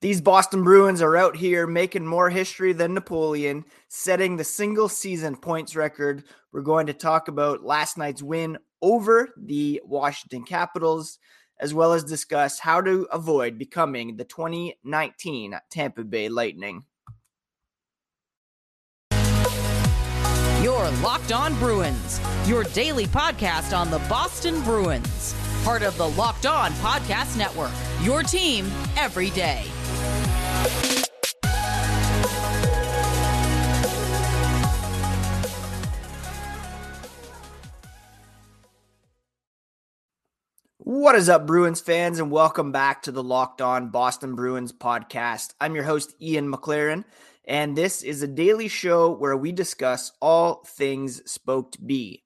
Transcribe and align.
These 0.00 0.22
Boston 0.22 0.64
Bruins 0.64 1.02
are 1.02 1.14
out 1.14 1.36
here 1.36 1.66
making 1.66 2.06
more 2.06 2.30
history 2.30 2.72
than 2.72 2.94
Napoleon, 2.94 3.66
setting 3.88 4.36
the 4.36 4.44
single 4.44 4.88
season 4.88 5.36
points 5.36 5.76
record. 5.76 6.24
We're 6.52 6.62
going 6.62 6.86
to 6.86 6.94
talk 6.94 7.28
about 7.28 7.64
last 7.64 7.98
night's 7.98 8.22
win 8.22 8.56
over 8.80 9.28
the 9.36 9.82
Washington 9.84 10.44
Capitals, 10.44 11.18
as 11.58 11.74
well 11.74 11.92
as 11.92 12.02
discuss 12.02 12.58
how 12.58 12.80
to 12.80 13.06
avoid 13.12 13.58
becoming 13.58 14.16
the 14.16 14.24
2019 14.24 15.60
Tampa 15.68 16.04
Bay 16.04 16.30
Lightning. 16.30 16.82
Your 20.62 20.88
Locked 21.02 21.32
On 21.32 21.54
Bruins, 21.58 22.20
your 22.46 22.64
daily 22.64 23.04
podcast 23.04 23.76
on 23.76 23.90
the 23.90 23.98
Boston 24.08 24.62
Bruins, 24.62 25.34
part 25.62 25.82
of 25.82 25.94
the 25.98 26.08
Locked 26.08 26.46
On 26.46 26.70
Podcast 26.72 27.36
Network, 27.36 27.72
your 28.02 28.22
team 28.22 28.70
every 28.96 29.28
day. 29.30 29.66
What 41.00 41.14
is 41.14 41.28
up, 41.28 41.46
Bruins 41.46 41.80
fans, 41.80 42.18
and 42.18 42.30
welcome 42.30 42.72
back 42.72 43.02
to 43.02 43.12
the 43.12 43.22
Locked 43.22 43.62
On 43.62 43.90
Boston 43.90 44.34
Bruins 44.34 44.72
podcast. 44.72 45.54
I'm 45.60 45.74
your 45.74 45.84
host, 45.84 46.14
Ian 46.20 46.52
McLaren, 46.52 47.04
and 47.44 47.76
this 47.76 48.02
is 48.02 48.22
a 48.22 48.28
daily 48.28 48.68
show 48.68 49.10
where 49.10 49.36
we 49.36 49.52
discuss 49.52 50.12
all 50.20 50.64
things 50.64 51.22
Spoked 51.30 51.86
B. 51.86 52.24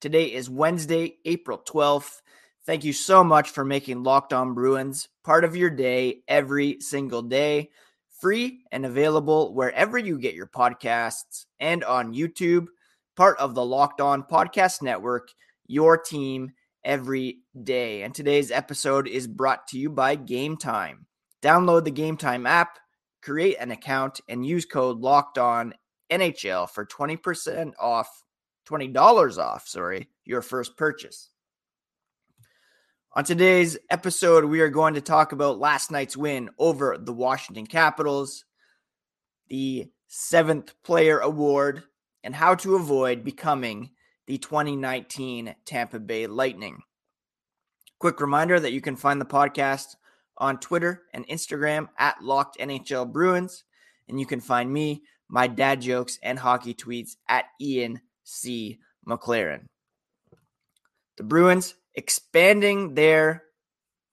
Today 0.00 0.32
is 0.32 0.50
Wednesday, 0.50 1.18
April 1.24 1.58
12th. 1.58 2.20
Thank 2.68 2.84
you 2.84 2.92
so 2.92 3.24
much 3.24 3.48
for 3.48 3.64
making 3.64 4.02
Locked 4.02 4.34
On 4.34 4.52
Bruins 4.52 5.08
part 5.24 5.44
of 5.44 5.56
your 5.56 5.70
day 5.70 6.20
every 6.28 6.82
single 6.82 7.22
day. 7.22 7.70
Free 8.20 8.60
and 8.70 8.84
available 8.84 9.54
wherever 9.54 9.96
you 9.96 10.18
get 10.18 10.34
your 10.34 10.48
podcasts 10.48 11.46
and 11.58 11.82
on 11.82 12.12
YouTube, 12.12 12.66
part 13.16 13.38
of 13.38 13.54
the 13.54 13.64
Locked 13.64 14.02
On 14.02 14.22
Podcast 14.22 14.82
Network, 14.82 15.30
your 15.66 15.96
team 15.96 16.50
every 16.84 17.38
day. 17.62 18.02
And 18.02 18.14
today's 18.14 18.50
episode 18.50 19.08
is 19.08 19.26
brought 19.26 19.66
to 19.68 19.78
you 19.78 19.88
by 19.88 20.16
Game 20.16 20.58
Time. 20.58 21.06
Download 21.40 21.84
the 21.84 21.90
Game 21.90 22.18
Time 22.18 22.46
app, 22.46 22.78
create 23.22 23.56
an 23.58 23.70
account, 23.70 24.20
and 24.28 24.44
use 24.44 24.66
code 24.66 24.98
Locked 24.98 25.38
On 25.38 25.72
NHL 26.12 26.68
for 26.68 26.84
20% 26.84 27.72
off, 27.80 28.10
$20 28.68 29.38
off, 29.38 29.66
sorry, 29.66 30.10
your 30.26 30.42
first 30.42 30.76
purchase. 30.76 31.30
On 33.18 33.24
today's 33.24 33.76
episode, 33.90 34.44
we 34.44 34.60
are 34.60 34.68
going 34.68 34.94
to 34.94 35.00
talk 35.00 35.32
about 35.32 35.58
last 35.58 35.90
night's 35.90 36.16
win 36.16 36.50
over 36.56 36.96
the 36.96 37.12
Washington 37.12 37.66
Capitals, 37.66 38.44
the 39.48 39.88
seventh 40.06 40.72
player 40.84 41.18
award, 41.18 41.82
and 42.22 42.32
how 42.32 42.54
to 42.54 42.76
avoid 42.76 43.24
becoming 43.24 43.90
the 44.28 44.38
2019 44.38 45.52
Tampa 45.64 45.98
Bay 45.98 46.28
Lightning. 46.28 46.78
Quick 47.98 48.20
reminder 48.20 48.60
that 48.60 48.70
you 48.70 48.80
can 48.80 48.94
find 48.94 49.20
the 49.20 49.24
podcast 49.24 49.96
on 50.36 50.60
Twitter 50.60 51.02
and 51.12 51.26
Instagram 51.26 51.88
at 51.98 52.22
Locked 52.22 52.56
NHL 52.60 53.10
Bruins, 53.12 53.64
and 54.08 54.20
you 54.20 54.26
can 54.26 54.38
find 54.40 54.72
me, 54.72 55.02
my 55.28 55.48
dad 55.48 55.80
jokes, 55.80 56.20
and 56.22 56.38
hockey 56.38 56.72
tweets 56.72 57.16
at 57.28 57.46
Ian 57.60 58.00
C. 58.22 58.78
McLaren. 59.04 59.64
The 61.16 61.24
Bruins 61.24 61.74
expanding 61.98 62.94
their 62.94 63.42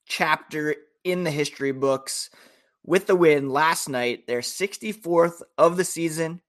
chapter 0.06 0.74
in 1.04 1.22
the 1.22 1.30
history 1.30 1.70
books 1.70 2.30
with 2.84 3.06
the 3.06 3.14
win 3.14 3.48
last 3.48 3.88
night, 3.88 4.26
their 4.26 4.40
64th 4.40 5.40
of 5.56 5.76
the 5.76 5.84
season, 5.84 6.40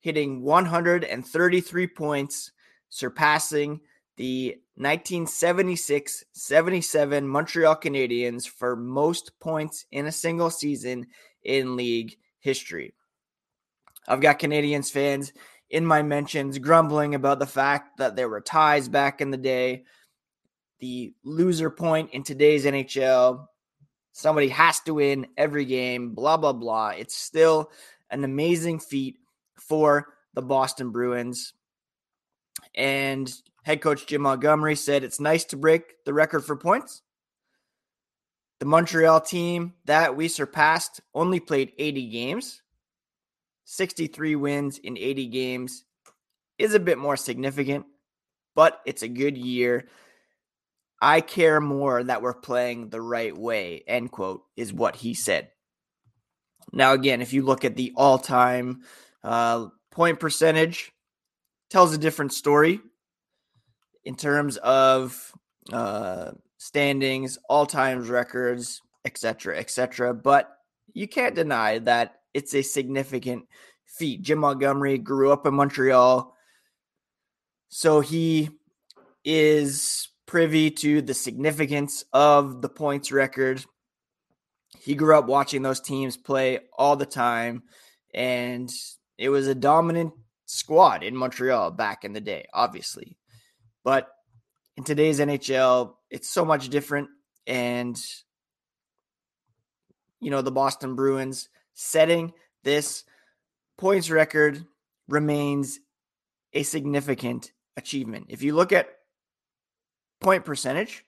hitting 0.00 0.42
133 0.42 1.86
points, 1.86 2.52
surpassing 2.90 3.80
the 4.18 4.50
1976 4.74 6.24
77 6.32 7.26
Montreal 7.26 7.76
Canadiens 7.76 8.46
for 8.46 8.76
most 8.76 9.32
points 9.40 9.86
in 9.90 10.04
a 10.04 10.12
single 10.12 10.50
season 10.50 11.06
in 11.42 11.74
league 11.74 12.16
history. 12.38 12.92
I've 14.06 14.20
got 14.20 14.38
Canadiens 14.38 14.90
fans 14.90 15.32
in 15.70 15.86
my 15.86 16.02
mentions 16.02 16.58
grumbling 16.58 17.14
about 17.14 17.38
the 17.38 17.46
fact 17.46 17.96
that 17.96 18.14
there 18.14 18.28
were 18.28 18.42
ties 18.42 18.90
back 18.90 19.22
in 19.22 19.30
the 19.30 19.38
day 19.38 19.84
the 20.80 21.12
loser 21.24 21.70
point 21.70 22.10
in 22.12 22.22
today's 22.22 22.64
NHL. 22.64 23.46
Somebody 24.12 24.48
has 24.48 24.80
to 24.80 24.94
win 24.94 25.26
every 25.36 25.64
game, 25.64 26.14
blah, 26.14 26.36
blah, 26.36 26.52
blah. 26.52 26.90
It's 26.90 27.14
still 27.14 27.70
an 28.10 28.24
amazing 28.24 28.80
feat 28.80 29.18
for 29.56 30.14
the 30.34 30.42
Boston 30.42 30.90
Bruins. 30.90 31.52
And 32.74 33.32
head 33.62 33.80
coach 33.80 34.06
Jim 34.06 34.22
Montgomery 34.22 34.74
said 34.74 35.04
it's 35.04 35.20
nice 35.20 35.44
to 35.46 35.56
break 35.56 36.04
the 36.04 36.14
record 36.14 36.44
for 36.44 36.56
points. 36.56 37.02
The 38.58 38.66
Montreal 38.66 39.20
team 39.20 39.74
that 39.86 40.16
we 40.16 40.28
surpassed 40.28 41.00
only 41.14 41.40
played 41.40 41.72
80 41.78 42.08
games. 42.10 42.62
63 43.64 44.36
wins 44.36 44.78
in 44.78 44.98
80 44.98 45.26
games 45.26 45.84
is 46.58 46.74
a 46.74 46.80
bit 46.80 46.98
more 46.98 47.16
significant, 47.16 47.86
but 48.54 48.80
it's 48.84 49.02
a 49.02 49.08
good 49.08 49.38
year 49.38 49.86
I 51.00 51.20
care 51.20 51.60
more 51.60 52.02
that 52.02 52.22
we're 52.22 52.34
playing 52.34 52.90
the 52.90 53.00
right 53.00 53.36
way, 53.36 53.82
end 53.86 54.10
quote, 54.10 54.42
is 54.56 54.72
what 54.72 54.96
he 54.96 55.14
said. 55.14 55.50
Now, 56.72 56.92
again, 56.92 57.22
if 57.22 57.32
you 57.32 57.42
look 57.42 57.64
at 57.64 57.76
the 57.76 57.92
all 57.96 58.18
time 58.18 58.82
uh, 59.24 59.66
point 59.90 60.20
percentage, 60.20 60.92
tells 61.70 61.94
a 61.94 61.98
different 61.98 62.32
story 62.32 62.80
in 64.04 64.16
terms 64.16 64.56
of 64.58 65.32
uh, 65.72 66.32
standings, 66.58 67.38
all 67.48 67.64
times 67.64 68.08
records, 68.08 68.82
etc., 69.04 69.58
etc. 69.58 70.12
But 70.12 70.50
you 70.92 71.08
can't 71.08 71.34
deny 71.34 71.78
that 71.80 72.20
it's 72.34 72.54
a 72.54 72.62
significant 72.62 73.46
feat. 73.86 74.22
Jim 74.22 74.40
Montgomery 74.40 74.98
grew 74.98 75.32
up 75.32 75.46
in 75.46 75.54
Montreal, 75.54 76.34
so 77.68 78.00
he 78.00 78.50
is 79.24 80.09
privy 80.30 80.70
to 80.70 81.02
the 81.02 81.12
significance 81.12 82.04
of 82.12 82.62
the 82.62 82.68
points 82.68 83.10
record. 83.10 83.64
He 84.78 84.94
grew 84.94 85.18
up 85.18 85.26
watching 85.26 85.62
those 85.62 85.80
teams 85.80 86.16
play 86.16 86.60
all 86.78 86.94
the 86.94 87.04
time, 87.04 87.64
and 88.14 88.70
it 89.18 89.28
was 89.28 89.48
a 89.48 89.56
dominant 89.56 90.12
squad 90.46 91.02
in 91.02 91.16
Montreal 91.16 91.72
back 91.72 92.04
in 92.04 92.12
the 92.12 92.20
day, 92.20 92.46
obviously. 92.54 93.18
But 93.82 94.08
in 94.76 94.84
today's 94.84 95.18
NHL, 95.18 95.94
it's 96.10 96.30
so 96.30 96.44
much 96.44 96.68
different. 96.68 97.08
And, 97.48 97.98
you 100.20 100.30
know, 100.30 100.42
the 100.42 100.52
Boston 100.52 100.94
Bruins 100.94 101.48
setting 101.74 102.32
this 102.62 103.02
points 103.76 104.10
record 104.10 104.64
remains 105.08 105.80
a 106.52 106.62
significant 106.62 107.50
achievement. 107.76 108.26
If 108.28 108.44
you 108.44 108.54
look 108.54 108.72
at 108.72 108.90
point 110.20 110.44
percentage. 110.44 111.04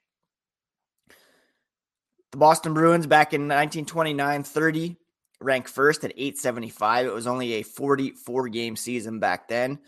The 2.32 2.38
Boston 2.38 2.72
Bruins 2.72 3.06
back 3.06 3.34
in 3.34 3.42
1929 3.42 4.42
30 4.42 4.96
ranked 5.40 5.68
first 5.68 6.04
at 6.04 6.12
875. 6.12 7.06
It 7.06 7.12
was 7.12 7.26
only 7.26 7.54
a 7.54 7.62
44 7.62 8.48
game 8.48 8.76
season 8.76 9.18
back 9.18 9.48
then. 9.48 9.80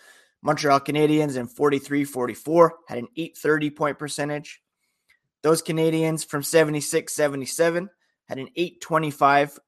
Montreal 0.42 0.80
Canadiens 0.80 1.36
in 1.36 1.46
43 1.46 2.04
44 2.04 2.74
had 2.86 2.98
an 2.98 3.08
830 3.16 3.70
point 3.70 3.98
percentage. 3.98 4.60
Those 5.42 5.62
Canadiens 5.62 6.26
from 6.26 6.42
76 6.42 7.14
77 7.14 7.88
had 8.28 8.38
an 8.38 8.48
825 8.56 9.58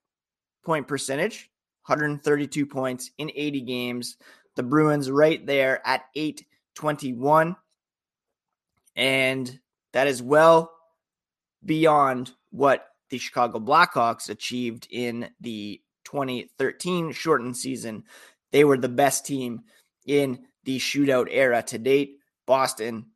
point 0.65 0.87
percentage, 0.87 1.51
132 1.87 2.67
points 2.67 3.11
in 3.17 3.31
80 3.35 3.61
games. 3.63 4.17
The 4.57 4.63
Bruins 4.63 5.11
right 5.11 5.45
there 5.47 5.87
at 5.87 6.05
821 6.15 7.57
and 8.97 9.61
that 9.93 10.07
is 10.07 10.23
well 10.23 10.73
beyond 11.65 12.33
what 12.51 12.87
the 13.11 13.19
Chicago 13.19 13.59
Blackhawks 13.59 14.31
achieved 14.31 14.89
in 14.91 15.31
the 15.41 15.81
2013 16.05 17.13
shortened 17.13 17.57
season. 17.57 18.05
They 18.53 18.65
were 18.65 18.79
the 18.79 18.89
best 18.89 19.27
team 19.27 19.63
in 20.07 20.47
the 20.65 20.79
shootout 20.79 21.29
era 21.31 21.63
to 21.65 21.79
date. 21.79 22.19
Boston 22.47 23.07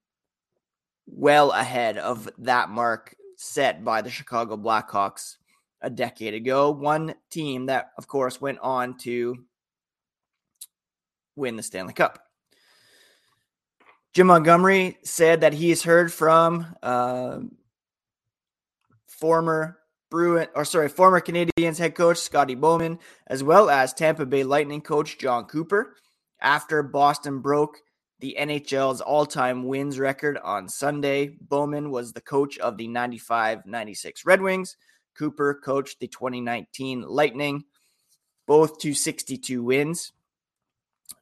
well 1.07 1.51
ahead 1.51 1.99
of 1.99 2.29
that 2.39 2.69
mark 2.69 3.15
set 3.37 3.85
by 3.85 4.03
the 4.03 4.11
Chicago 4.11 4.57
Blackhawks 4.57 5.37
a 5.81 5.91
decade 5.91 6.35
ago. 6.35 6.71
One 6.71 7.15
team 7.31 7.67
that, 7.67 7.91
of 7.97 8.07
course, 8.07 8.41
went 8.41 8.59
on 8.61 8.99
to 8.99 9.37
win 11.37 11.57
the 11.57 11.63
Stanley 11.63 11.95
Cup. 11.95 12.30
Jim 14.13 14.27
Montgomery 14.27 14.99
said 15.05 15.43
that 15.43 15.55
he 15.55 15.69
has 15.69 15.83
heard 15.83 16.13
from 16.13 16.67
uh, 16.83 17.39
former 19.07 19.79
Bruin, 20.11 20.49
or 20.57 20.65
sorry, 20.65 20.89
former 20.89 21.21
Canadiens 21.21 21.79
head 21.79 21.95
coach 21.95 22.19
Scotty 22.19 22.57
Bowman, 22.57 22.99
as 23.29 23.45
well 23.45 23.71
as 23.71 23.95
Tampa 23.95 24.27
Bay 24.27 24.43
Lightning 24.43 24.81
coach 24.81 25.19
Jon 25.19 25.45
Cooper, 25.45 25.95
after 26.41 26.83
Boston 26.83 27.39
broke 27.39 27.79
the 28.19 28.37
NHL's 28.39 29.01
all 29.01 29.25
time 29.25 29.65
wins 29.65 29.99
record 29.99 30.39
on 30.39 30.69
Sunday. 30.69 31.37
Bowman 31.41 31.91
was 31.91 32.13
the 32.13 32.21
coach 32.21 32.59
of 32.59 32.77
the 32.77 32.89
95 32.89 33.65
96 33.65 34.27
Red 34.27 34.43
Wings. 34.43 34.77
Cooper 35.17 35.55
coached 35.55 36.01
the 36.01 36.09
2019 36.09 37.03
Lightning, 37.03 37.65
both 38.47 38.79
to 38.81 38.93
62 38.93 39.63
wins. 39.63 40.13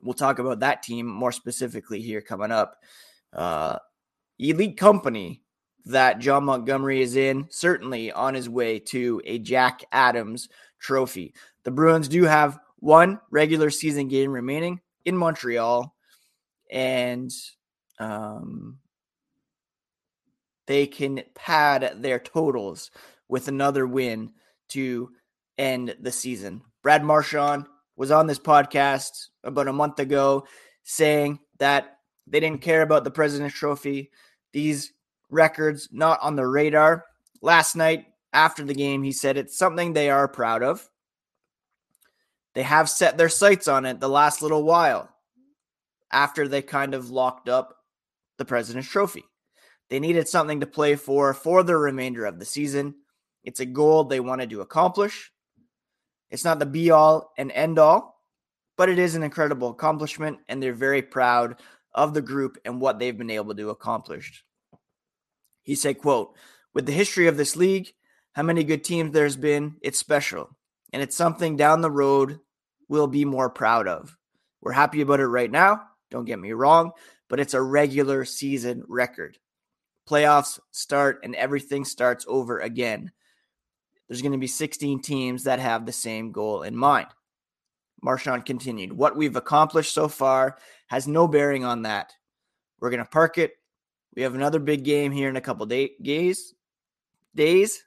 We'll 0.03 0.15
talk 0.15 0.39
about 0.39 0.61
that 0.61 0.83
team 0.83 1.07
more 1.07 1.33
specifically 1.33 2.01
here 2.01 2.21
coming 2.21 2.53
up. 2.53 2.77
Uh, 3.33 3.79
elite 4.39 4.77
company 4.77 5.43
that 5.87 6.19
John 6.19 6.45
Montgomery 6.45 7.01
is 7.01 7.17
in, 7.17 7.47
certainly 7.51 8.13
on 8.13 8.35
his 8.35 8.49
way 8.49 8.79
to 8.79 9.21
a 9.25 9.39
Jack 9.39 9.85
Adams 9.91 10.49
trophy. 10.79 11.35
The 11.65 11.71
Bruins 11.71 12.09
do 12.09 12.25
have 12.25 12.59
one 12.77 13.21
regular 13.31 13.71
season 13.71 14.09
game 14.09 14.31
remaining 14.31 14.81
in 15.05 15.17
Montreal, 15.17 15.95
and 16.71 17.33
um, 17.99 18.79
they 20.67 20.87
can 20.87 21.23
pad 21.35 21.95
their 21.97 22.19
totals 22.19 22.91
with 23.29 23.49
another 23.49 23.87
win 23.87 24.33
to 24.69 25.11
end 25.57 25.97
the 26.01 26.13
season. 26.13 26.63
Brad 26.83 27.03
Marchand 27.03 27.67
was 27.99 28.13
on 28.13 28.29
this 28.29 28.39
podcast 28.39 29.27
about 29.43 29.67
a 29.67 29.73
month 29.73 29.99
ago 29.99 30.47
saying 30.85 31.41
that 31.59 31.99
they 32.29 32.39
didn't 32.39 32.63
care 32.63 32.83
about 32.83 33.03
the 33.03 33.11
President's 33.11 33.57
Trophy. 33.57 34.11
These 34.53 34.93
records 35.31 35.89
not 35.91 36.21
on 36.23 36.37
the 36.37 36.47
radar. 36.47 37.05
Last 37.43 37.75
night 37.75 38.07
after 38.33 38.65
the 38.65 38.75
game, 38.75 39.03
he 39.03 39.11
said 39.11 39.37
it's 39.37 39.59
something 39.59 39.93
they 39.93 40.11
are 40.11 40.29
proud 40.29 40.63
of. 40.63 40.89
They 42.55 42.63
have 42.63 42.89
set 42.89 43.19
their 43.19 43.29
sights 43.29 43.67
on 43.67 43.85
it 43.85 43.99
the 43.99 44.09
last 44.09 44.43
little 44.43 44.63
while 44.63 45.11
after 46.13 46.47
they 46.47 46.63
kind 46.63 46.95
of 46.95 47.11
locked 47.11 47.49
up 47.49 47.79
the 48.39 48.45
President's 48.45 48.89
Trophy. 48.89 49.25
They 49.91 49.99
needed 49.99 50.29
something 50.29 50.61
to 50.61 50.67
play 50.67 50.95
for 50.95 51.35
for 51.35 51.65
the 51.65 51.77
remainder 51.77 52.27
of 52.27 52.39
the 52.39 52.45
season. 52.45 52.95
It's 53.43 53.61
a 53.61 53.67
goal 53.67 54.05
they 54.05 54.21
wanted 54.21 54.51
to 54.51 54.61
accomplish. 54.61 55.33
It's 56.31 56.45
not 56.45 56.59
the 56.59 56.67
be 56.67 56.91
all 56.91 57.33
and 57.39 57.51
end 57.53 57.79
all, 57.79 58.23
but 58.77 58.89
it 58.89 58.99
is 58.99 59.15
an 59.15 59.23
incredible 59.23 59.71
accomplishment, 59.71 60.39
and 60.49 60.63
they're 60.63 60.75
very 60.75 61.03
proud 61.03 61.61
of 61.95 62.15
the 62.15 62.23
group 62.23 62.59
and 62.65 62.81
what 62.81 62.99
they've 62.99 63.17
been 63.17 63.31
able 63.31 63.55
to 63.55 63.71
accomplish. 63.71 64.45
He 65.63 65.75
said, 65.75 65.99
quote, 65.99 66.35
with 66.75 66.87
the 66.87 66.93
history 66.93 67.27
of 67.27 67.37
this 67.37 67.57
league, 67.57 67.93
how 68.33 68.43
many 68.43 68.63
good 68.63 68.85
teams 68.85 69.13
there's 69.13 69.37
been, 69.37 69.77
it's 69.83 69.99
special. 69.99 70.57
And 70.93 71.03
it's 71.03 71.17
something 71.17 71.57
down 71.57 71.81
the 71.81 71.91
road 71.91 72.39
we'll 72.89 73.07
be 73.07 73.25
more 73.25 73.51
proud 73.51 73.87
of. 73.89 74.17
We're 74.61 74.73
happy 74.73 75.01
about 75.01 75.21
it 75.21 75.27
right 75.27 75.51
now. 75.51 75.83
Don't 76.11 76.25
get 76.25 76.39
me 76.39 76.53
wrong, 76.53 76.93
but 77.29 77.41
it's 77.41 77.55
a 77.55 77.61
regular 77.61 78.25
season 78.25 78.85
record. 78.89 79.39
Playoffs 80.09 80.59
start 80.71 81.21
and 81.23 81.35
everything 81.35 81.85
starts 81.85 82.25
over 82.29 82.61
again. 82.61 83.13
There's 84.09 84.23
going 84.23 84.33
to 84.33 84.39
be 84.39 84.47
16 84.47 85.03
teams 85.03 85.45
that 85.45 85.59
have 85.59 85.85
the 85.85 85.93
same 85.93 86.33
goal 86.33 86.63
in 86.63 86.77
mind. 86.77 87.09
Marchand 88.03 88.47
continued, 88.47 88.93
What 88.93 89.17
we've 89.17 89.37
accomplished 89.37 89.93
so 89.93 90.09
far 90.09 90.57
has 90.87 91.07
no 91.07 91.29
bearing 91.29 91.65
on 91.65 91.83
that. 91.83 92.13
We're 92.81 92.91
going 92.91 93.05
to 93.05 93.11
park 93.11 93.39
it 93.39 93.53
we 94.19 94.23
have 94.23 94.35
another 94.35 94.59
big 94.59 94.83
game 94.83 95.13
here 95.13 95.29
in 95.29 95.37
a 95.37 95.41
couple 95.41 95.65
day, 95.67 95.93
days, 96.03 96.53
days, 97.37 97.85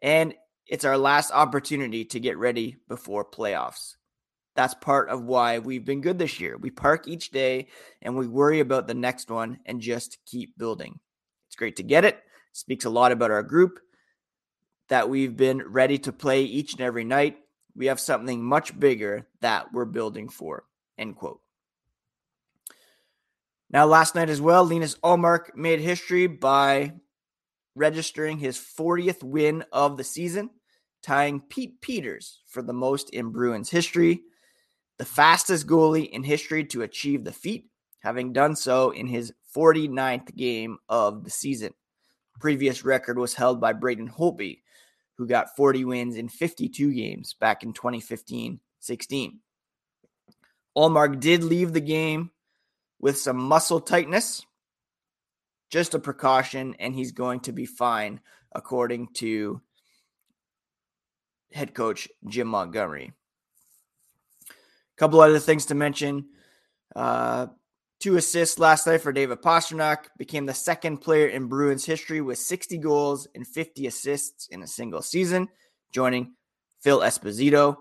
and 0.00 0.32
it's 0.68 0.84
our 0.84 0.96
last 0.96 1.32
opportunity 1.32 2.04
to 2.04 2.20
get 2.20 2.38
ready 2.38 2.76
before 2.88 3.24
playoffs. 3.24 3.96
That's 4.54 4.74
part 4.74 5.08
of 5.08 5.24
why 5.24 5.58
we've 5.58 5.84
been 5.84 6.00
good 6.00 6.16
this 6.16 6.38
year. 6.38 6.56
We 6.56 6.70
park 6.70 7.08
each 7.08 7.30
day 7.30 7.66
and 8.00 8.16
we 8.16 8.28
worry 8.28 8.60
about 8.60 8.86
the 8.86 8.94
next 8.94 9.30
one 9.32 9.58
and 9.66 9.80
just 9.80 10.18
keep 10.26 10.56
building. 10.56 11.00
It's 11.48 11.56
great 11.56 11.74
to 11.76 11.82
get 11.82 12.04
it. 12.04 12.22
Speaks 12.52 12.84
a 12.84 12.90
lot 12.90 13.10
about 13.10 13.32
our 13.32 13.42
group 13.42 13.80
that 14.88 15.08
we've 15.08 15.36
been 15.36 15.62
ready 15.66 15.98
to 15.98 16.12
play 16.12 16.42
each 16.42 16.72
and 16.72 16.82
every 16.82 17.04
night. 17.04 17.38
We 17.76 17.86
have 17.86 18.00
something 18.00 18.42
much 18.42 18.78
bigger 18.78 19.26
that 19.40 19.72
we're 19.72 19.84
building 19.84 20.28
for. 20.28 20.64
End 20.98 21.16
quote. 21.16 21.40
Now, 23.70 23.86
last 23.86 24.14
night 24.14 24.30
as 24.30 24.40
well, 24.40 24.64
Linus 24.64 24.96
Ullmark 25.02 25.56
made 25.56 25.80
history 25.80 26.26
by 26.28 26.92
registering 27.74 28.38
his 28.38 28.56
40th 28.56 29.22
win 29.22 29.64
of 29.72 29.96
the 29.96 30.04
season, 30.04 30.50
tying 31.02 31.40
Pete 31.40 31.80
Peeters 31.80 32.40
for 32.46 32.62
the 32.62 32.72
most 32.72 33.10
in 33.10 33.30
Bruins 33.30 33.70
history, 33.70 34.22
the 34.98 35.04
fastest 35.04 35.66
goalie 35.66 36.08
in 36.08 36.22
history 36.22 36.64
to 36.66 36.82
achieve 36.82 37.24
the 37.24 37.32
feat, 37.32 37.68
having 38.00 38.32
done 38.32 38.54
so 38.54 38.90
in 38.90 39.08
his 39.08 39.32
49th 39.56 40.34
game 40.36 40.78
of 40.88 41.24
the 41.24 41.30
season. 41.30 41.72
Previous 42.40 42.84
record 42.84 43.18
was 43.18 43.34
held 43.34 43.60
by 43.60 43.72
Braden 43.72 44.10
Holtby, 44.10 44.58
who 45.16 45.26
got 45.26 45.56
40 45.56 45.84
wins 45.84 46.16
in 46.16 46.28
52 46.28 46.92
games 46.92 47.34
back 47.38 47.62
in 47.62 47.72
2015 47.72 48.60
16. 48.80 49.40
Ullmark 50.76 51.20
did 51.20 51.42
leave 51.42 51.72
the 51.72 51.80
game 51.80 52.30
with 53.00 53.18
some 53.18 53.36
muscle 53.36 53.80
tightness. 53.80 54.44
Just 55.70 55.94
a 55.94 55.98
precaution, 55.98 56.76
and 56.78 56.94
he's 56.94 57.12
going 57.12 57.40
to 57.40 57.52
be 57.52 57.66
fine, 57.66 58.20
according 58.52 59.08
to 59.14 59.60
head 61.52 61.74
coach 61.74 62.08
Jim 62.28 62.48
Montgomery. 62.48 63.12
A 64.50 64.96
couple 64.96 65.20
other 65.20 65.38
things 65.38 65.66
to 65.66 65.74
mention. 65.74 66.26
Uh, 66.94 67.46
two 68.04 68.16
assists 68.18 68.58
last 68.58 68.86
night 68.86 69.00
for 69.00 69.12
David 69.12 69.40
Pastrnak. 69.40 70.08
Became 70.18 70.44
the 70.44 70.52
second 70.52 70.98
player 70.98 71.28
in 71.28 71.46
Bruins 71.46 71.86
history 71.86 72.20
with 72.20 72.36
60 72.36 72.76
goals 72.76 73.26
and 73.34 73.46
50 73.46 73.86
assists 73.86 74.46
in 74.48 74.62
a 74.62 74.66
single 74.66 75.00
season, 75.00 75.48
joining 75.90 76.34
Phil 76.82 77.00
Esposito. 77.00 77.76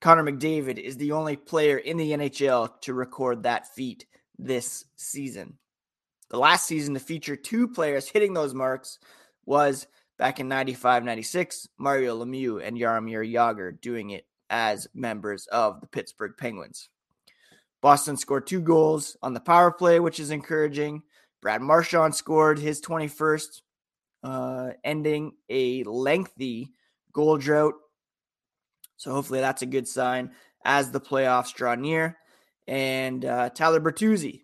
Connor 0.00 0.32
McDavid 0.32 0.78
is 0.78 0.96
the 0.96 1.12
only 1.12 1.36
player 1.36 1.76
in 1.76 1.98
the 1.98 2.12
NHL 2.12 2.80
to 2.80 2.94
record 2.94 3.42
that 3.42 3.68
feat 3.74 4.06
this 4.38 4.86
season. 4.96 5.58
The 6.30 6.38
last 6.38 6.66
season 6.66 6.94
to 6.94 7.00
feature 7.00 7.36
two 7.36 7.68
players 7.68 8.08
hitting 8.08 8.32
those 8.32 8.54
marks 8.54 8.98
was 9.44 9.86
back 10.16 10.40
in 10.40 10.48
95 10.48 11.04
96, 11.04 11.68
Mario 11.78 12.24
Lemieux 12.24 12.66
and 12.66 12.78
Jaromir 12.78 13.30
Jagr 13.30 13.78
doing 13.82 14.08
it 14.08 14.24
as 14.48 14.88
members 14.94 15.46
of 15.48 15.82
the 15.82 15.86
Pittsburgh 15.88 16.32
Penguins. 16.38 16.88
Boston 17.82 18.16
scored 18.16 18.46
two 18.46 18.60
goals 18.60 19.16
on 19.22 19.34
the 19.34 19.40
power 19.40 19.70
play, 19.70 20.00
which 20.00 20.20
is 20.20 20.30
encouraging. 20.30 21.02
Brad 21.40 21.62
Marchand 21.62 22.14
scored 22.14 22.58
his 22.58 22.80
21st, 22.82 23.62
uh, 24.22 24.70
ending 24.84 25.32
a 25.48 25.82
lengthy 25.84 26.72
goal 27.12 27.38
drought 27.38 27.74
so 29.00 29.12
hopefully 29.12 29.40
that's 29.40 29.62
a 29.62 29.66
good 29.66 29.88
sign 29.88 30.32
as 30.62 30.90
the 30.90 31.00
playoffs 31.00 31.54
draw 31.54 31.74
near. 31.74 32.18
And 32.68 33.24
uh, 33.24 33.48
Tyler 33.48 33.80
Bertuzzi 33.80 34.42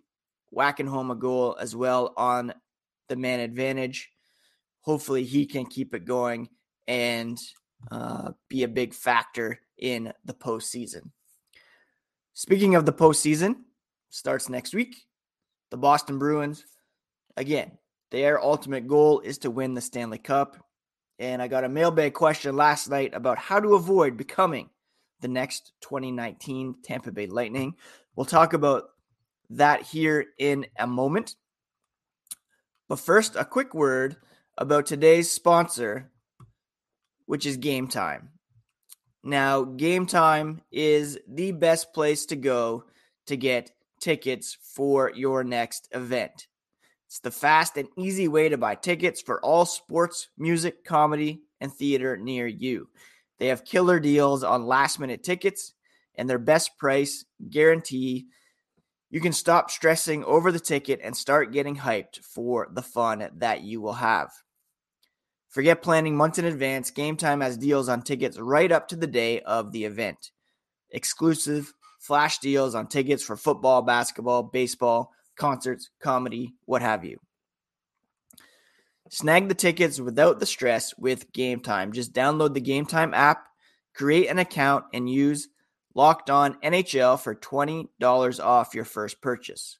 whacking 0.49 0.87
home 0.87 1.11
a 1.11 1.15
goal 1.15 1.55
as 1.61 1.75
well 1.75 2.11
on 2.17 2.55
the 3.07 3.15
man 3.15 3.39
advantage. 3.39 4.09
Hopefully 4.81 5.25
he 5.25 5.45
can 5.45 5.67
keep 5.67 5.93
it 5.93 6.05
going 6.05 6.49
and 6.87 7.37
uh, 7.91 8.31
be 8.49 8.63
a 8.63 8.67
big 8.67 8.95
factor 8.95 9.59
in 9.77 10.11
the 10.25 10.33
postseason. 10.33 11.11
Speaking 12.37 12.75
of 12.75 12.85
the 12.85 12.93
postseason, 12.93 13.55
starts 14.11 14.47
next 14.47 14.75
week. 14.75 14.95
The 15.71 15.77
Boston 15.77 16.19
Bruins, 16.19 16.63
again, 17.35 17.79
their 18.11 18.39
ultimate 18.39 18.85
goal 18.85 19.21
is 19.21 19.39
to 19.39 19.49
win 19.49 19.73
the 19.73 19.81
Stanley 19.81 20.19
Cup 20.19 20.55
and 21.17 21.41
I 21.41 21.47
got 21.47 21.63
a 21.63 21.69
mailbag 21.69 22.13
question 22.13 22.55
last 22.55 22.91
night 22.91 23.15
about 23.15 23.39
how 23.39 23.59
to 23.59 23.73
avoid 23.73 24.17
becoming 24.17 24.69
the 25.19 25.27
next 25.27 25.71
2019 25.81 26.75
Tampa 26.83 27.11
Bay 27.11 27.25
Lightning. 27.25 27.73
We'll 28.15 28.27
talk 28.27 28.53
about 28.53 28.83
that 29.49 29.81
here 29.81 30.27
in 30.37 30.67
a 30.77 30.85
moment. 30.85 31.37
But 32.87 32.99
first, 32.99 33.35
a 33.35 33.45
quick 33.45 33.73
word 33.73 34.17
about 34.59 34.85
today's 34.85 35.31
sponsor, 35.31 36.11
which 37.25 37.47
is 37.47 37.57
Game 37.57 37.87
Time. 37.87 38.29
Now, 39.23 39.63
Game 39.63 40.05
Time 40.05 40.61
is 40.71 41.19
the 41.27 41.51
best 41.51 41.93
place 41.93 42.25
to 42.27 42.35
go 42.35 42.85
to 43.25 43.35
get 43.35 43.71
tickets 43.99 44.57
for 44.61 45.11
your 45.13 45.43
next 45.43 45.89
event. 45.91 46.47
It's 47.07 47.19
the 47.19 47.31
fast 47.31 47.77
and 47.77 47.87
easy 47.97 48.27
way 48.27 48.49
to 48.49 48.57
buy 48.57 48.75
tickets 48.75 49.21
for 49.21 49.43
all 49.43 49.65
sports, 49.65 50.29
music, 50.37 50.83
comedy, 50.83 51.41
and 51.59 51.73
theater 51.73 52.17
near 52.17 52.47
you. 52.47 52.89
They 53.39 53.47
have 53.47 53.65
killer 53.65 53.99
deals 53.99 54.43
on 54.43 54.65
last 54.65 54.99
minute 54.99 55.23
tickets 55.23 55.73
and 56.15 56.29
their 56.29 56.39
best 56.39 56.77
price 56.77 57.25
guarantee. 57.49 58.27
You 59.09 59.21
can 59.21 59.33
stop 59.33 59.71
stressing 59.71 60.23
over 60.25 60.51
the 60.51 60.59
ticket 60.59 60.99
and 61.03 61.15
start 61.15 61.53
getting 61.53 61.77
hyped 61.77 62.19
for 62.23 62.67
the 62.71 62.81
fun 62.81 63.29
that 63.37 63.61
you 63.61 63.79
will 63.79 63.93
have. 63.93 64.31
Forget 65.49 65.81
planning 65.81 66.15
months 66.15 66.39
in 66.39 66.45
advance. 66.45 66.91
Game 66.91 67.17
Time 67.17 67.41
has 67.41 67.57
deals 67.57 67.89
on 67.89 68.01
tickets 68.01 68.37
right 68.37 68.71
up 68.71 68.87
to 68.89 68.95
the 68.95 69.07
day 69.07 69.41
of 69.41 69.71
the 69.71 69.85
event. 69.85 70.31
Exclusive 70.91 71.73
flash 71.99 72.39
deals 72.39 72.75
on 72.75 72.87
tickets 72.87 73.23
for 73.23 73.35
football, 73.35 73.81
basketball, 73.81 74.43
baseball, 74.43 75.11
concerts, 75.37 75.89
comedy, 76.01 76.53
what 76.65 76.81
have 76.81 77.05
you. 77.05 77.19
Snag 79.09 79.47
the 79.47 79.55
tickets 79.55 79.99
without 79.99 80.39
the 80.39 80.45
stress 80.45 80.93
with 80.97 81.31
Game 81.31 81.61
Time. 81.61 81.93
Just 81.93 82.13
download 82.13 82.53
the 82.53 82.61
Game 82.61 82.85
Time 82.85 83.13
app, 83.13 83.47
create 83.93 84.27
an 84.27 84.39
account, 84.39 84.85
and 84.93 85.09
use 85.09 85.47
Locked 85.93 86.29
On 86.29 86.55
NHL 86.61 87.19
for 87.19 87.33
$20 87.33 88.43
off 88.43 88.75
your 88.75 88.85
first 88.85 89.21
purchase. 89.21 89.79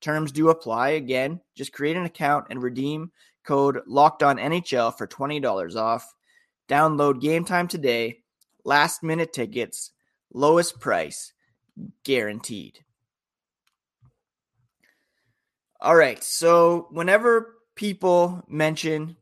Terms 0.00 0.32
do 0.32 0.48
apply. 0.48 0.90
Again, 0.90 1.40
just 1.56 1.72
create 1.72 1.96
an 1.96 2.04
account 2.04 2.46
and 2.50 2.62
redeem 2.62 3.10
code 3.48 3.80
Locked 3.86 4.22
On 4.22 4.36
NHL 4.36 4.96
for 4.96 5.06
$20 5.06 5.74
off. 5.74 6.14
Download 6.68 7.18
Game 7.18 7.46
Time 7.46 7.66
today. 7.66 8.18
Last 8.64 9.02
minute 9.02 9.32
tickets, 9.32 9.92
lowest 10.34 10.78
price, 10.78 11.32
guaranteed. 12.04 12.80
All 15.80 15.96
right. 15.96 16.22
So, 16.22 16.88
whenever 16.90 17.54
people 17.74 18.44
mention 18.48 19.16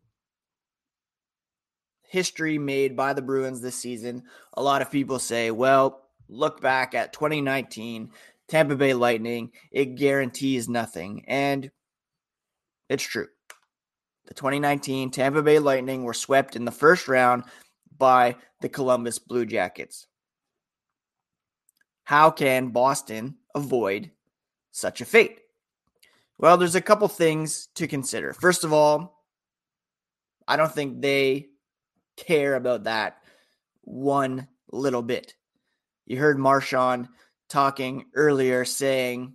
history 2.08 2.58
made 2.58 2.96
by 2.96 3.12
the 3.12 3.22
Bruins 3.22 3.60
this 3.60 3.76
season, 3.76 4.24
a 4.54 4.62
lot 4.62 4.82
of 4.82 4.90
people 4.90 5.20
say, 5.20 5.52
well, 5.52 6.08
look 6.28 6.60
back 6.60 6.94
at 6.94 7.12
2019, 7.12 8.10
Tampa 8.48 8.74
Bay 8.74 8.94
Lightning, 8.94 9.52
it 9.70 9.94
guarantees 9.94 10.68
nothing. 10.68 11.24
And 11.28 11.70
it's 12.88 13.04
true. 13.04 13.28
The 14.26 14.34
2019 14.34 15.10
Tampa 15.10 15.42
Bay 15.42 15.58
Lightning 15.58 16.04
were 16.04 16.14
swept 16.14 16.56
in 16.56 16.64
the 16.64 16.70
first 16.70 17.08
round 17.08 17.44
by 17.96 18.36
the 18.60 18.68
Columbus 18.68 19.18
Blue 19.18 19.46
Jackets. 19.46 20.06
How 22.04 22.30
can 22.30 22.68
Boston 22.68 23.36
avoid 23.54 24.10
such 24.72 25.00
a 25.00 25.04
fate? 25.04 25.40
Well, 26.38 26.56
there's 26.56 26.74
a 26.74 26.80
couple 26.80 27.08
things 27.08 27.68
to 27.76 27.86
consider. 27.86 28.32
First 28.32 28.64
of 28.64 28.72
all, 28.72 29.24
I 30.46 30.56
don't 30.56 30.72
think 30.72 31.00
they 31.00 31.46
care 32.16 32.54
about 32.54 32.84
that 32.84 33.18
one 33.82 34.48
little 34.70 35.02
bit. 35.02 35.34
You 36.04 36.18
heard 36.18 36.38
Marchand 36.38 37.08
talking 37.48 38.06
earlier 38.14 38.64
saying 38.64 39.34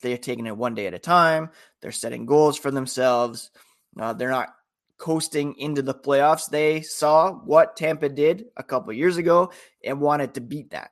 they're 0.00 0.18
taking 0.18 0.46
it 0.46 0.56
one 0.56 0.74
day 0.74 0.86
at 0.86 0.94
a 0.94 0.98
time. 0.98 1.50
They're 1.80 1.92
setting 1.92 2.26
goals 2.26 2.58
for 2.58 2.70
themselves. 2.70 3.50
Uh, 3.98 4.12
they're 4.12 4.30
not 4.30 4.54
coasting 4.98 5.54
into 5.58 5.82
the 5.82 5.94
playoffs. 5.94 6.48
They 6.48 6.80
saw 6.82 7.32
what 7.32 7.76
Tampa 7.76 8.08
did 8.08 8.46
a 8.56 8.62
couple 8.62 8.92
years 8.92 9.16
ago 9.16 9.52
and 9.84 10.00
wanted 10.00 10.34
to 10.34 10.40
beat 10.40 10.70
that. 10.70 10.90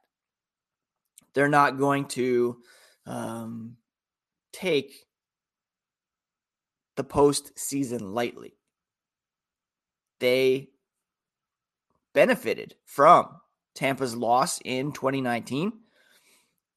They're 1.34 1.48
not 1.48 1.78
going 1.78 2.06
to 2.06 2.58
um, 3.06 3.76
take 4.52 4.94
the 6.96 7.04
postseason 7.04 8.14
lightly. 8.14 8.56
They 10.20 10.70
benefited 12.14 12.76
from 12.86 13.28
Tampa's 13.74 14.16
loss 14.16 14.60
in 14.64 14.92
2019. 14.92 15.72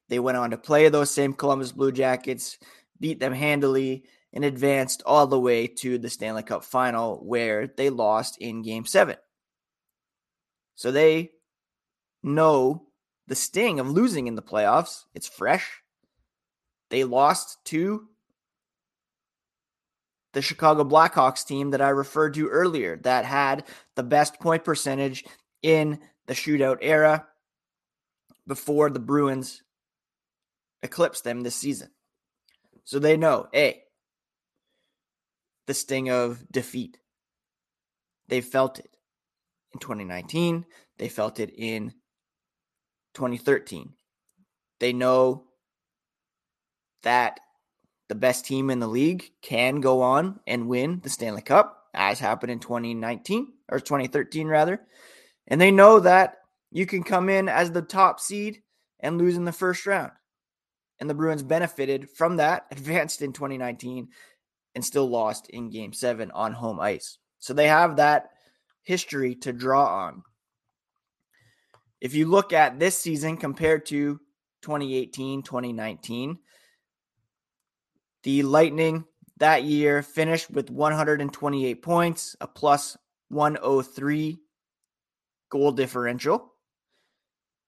They 0.09 0.19
went 0.19 0.37
on 0.37 0.51
to 0.51 0.57
play 0.57 0.89
those 0.89 1.11
same 1.11 1.33
Columbus 1.33 1.71
Blue 1.71 1.91
Jackets, 1.91 2.57
beat 2.99 3.19
them 3.19 3.33
handily, 3.33 4.03
and 4.33 4.45
advanced 4.45 5.03
all 5.05 5.27
the 5.27 5.39
way 5.39 5.67
to 5.67 5.97
the 5.97 6.09
Stanley 6.09 6.43
Cup 6.43 6.63
final 6.63 7.17
where 7.17 7.67
they 7.67 7.89
lost 7.89 8.37
in 8.39 8.61
game 8.61 8.85
seven. 8.85 9.15
So 10.75 10.91
they 10.91 11.31
know 12.23 12.87
the 13.27 13.35
sting 13.35 13.79
of 13.79 13.89
losing 13.89 14.27
in 14.27 14.35
the 14.35 14.41
playoffs. 14.41 15.05
It's 15.13 15.27
fresh. 15.27 15.81
They 16.89 17.03
lost 17.03 17.57
to 17.65 18.07
the 20.33 20.41
Chicago 20.41 20.83
Blackhawks 20.83 21.45
team 21.45 21.71
that 21.71 21.81
I 21.81 21.89
referred 21.89 22.35
to 22.35 22.47
earlier 22.47 22.97
that 22.97 23.25
had 23.25 23.65
the 23.95 24.03
best 24.03 24.39
point 24.39 24.63
percentage 24.63 25.25
in 25.63 25.99
the 26.27 26.33
shootout 26.33 26.77
era 26.81 27.25
before 28.45 28.89
the 28.89 28.99
Bruins 28.99 29.63
eclipsed 30.84 31.24
them 31.24 31.41
this 31.41 31.55
season. 31.55 31.89
So 32.84 33.00
they 33.00 33.17
know, 33.17 33.48
A, 33.53 33.81
the 35.65 35.74
sting 35.74 36.10
of 36.10 36.43
defeat. 36.51 36.98
They 38.29 38.41
felt 38.41 38.79
it 38.79 38.98
in 39.74 39.79
2019. 39.79 40.65
They 40.98 41.10
felt 41.10 41.39
it 41.39 41.53
in 41.55 41.93
2013. 43.13 43.93
They 44.79 44.93
know 44.93 45.46
that 47.03 47.39
the 48.10 48.15
best 48.15 48.46
team 48.46 48.69
in 48.69 48.79
the 48.79 48.88
league 48.88 49.29
can 49.41 49.81
go 49.81 50.01
on 50.01 50.39
and 50.48 50.67
win 50.67 51.01
the 51.03 51.10
Stanley 51.10 51.41
Cup, 51.41 51.84
as 51.93 52.19
happened 52.19 52.51
in 52.51 52.60
2019 52.60 53.53
or 53.69 53.79
2013, 53.79 54.48
rather. 54.48 54.81
And 55.48 55.60
they 55.60 55.72
know 55.72 56.00
that 56.00 56.38
you 56.72 56.86
can 56.86 57.03
come 57.03 57.29
in 57.29 57.50
as 57.50 57.72
the 57.72 57.81
top 57.81 58.19
seed 58.19 58.62
and 59.00 59.17
lose 59.17 59.36
in 59.36 59.46
the 59.46 59.51
first 59.51 59.86
round. 59.86 60.12
And 60.99 61.09
the 61.09 61.13
Bruins 61.13 61.43
benefited 61.43 62.09
from 62.09 62.37
that, 62.37 62.67
advanced 62.71 63.21
in 63.21 63.33
2019, 63.33 64.09
and 64.75 64.85
still 64.85 65.09
lost 65.09 65.49
in 65.49 65.69
game 65.69 65.93
seven 65.93 66.31
on 66.31 66.53
home 66.53 66.79
ice. 66.79 67.17
So 67.39 67.53
they 67.53 67.67
have 67.67 67.97
that 67.97 68.29
history 68.83 69.35
to 69.35 69.53
draw 69.53 70.05
on. 70.05 70.23
If 71.99 72.13
you 72.13 72.27
look 72.27 72.53
at 72.53 72.79
this 72.79 72.99
season 72.99 73.37
compared 73.37 73.85
to 73.87 74.19
2018, 74.61 75.43
2019, 75.43 76.37
the 78.23 78.43
Lightning 78.43 79.05
that 79.37 79.63
year 79.63 80.01
finished 80.01 80.49
with 80.49 80.69
128 80.69 81.81
points, 81.81 82.35
a 82.41 82.47
plus 82.47 82.97
103 83.29 84.37
goal 85.49 85.71
differential. 85.71 86.53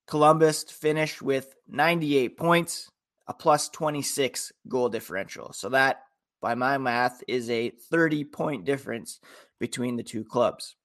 Columbus 0.08 0.64
finished 0.64 1.22
with 1.22 1.54
98 1.68 2.38
points, 2.38 2.90
a 3.30 3.34
plus 3.34 3.70
26 3.70 4.52
goal 4.68 4.90
differential. 4.90 5.54
So 5.54 5.70
that, 5.70 6.02
by 6.42 6.56
my 6.56 6.78
math, 6.80 7.24
is 7.28 7.48
a 7.50 7.70
30 7.70 8.26
point 8.26 8.66
difference 8.66 9.22
between 9.60 9.96
the 9.96 10.04
two 10.04 10.26
clubs. 10.26 10.76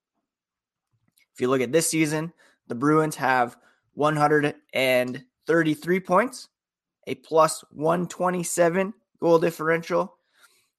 If 1.32 1.40
you 1.40 1.48
look 1.48 1.62
at 1.62 1.72
this 1.72 1.88
season, 1.88 2.34
the 2.68 2.74
Bruins 2.74 3.16
have 3.16 3.56
133 3.94 6.00
points, 6.00 6.50
a 7.06 7.14
plus 7.14 7.64
127 7.70 8.92
goal 9.20 9.38
differential. 9.38 10.18